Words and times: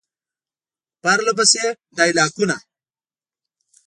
پرله 1.01 1.31
پسې 1.37 1.65
ډیالوګونه، 1.97 2.55